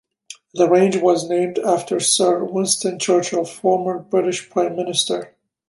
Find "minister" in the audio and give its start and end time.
4.75-5.35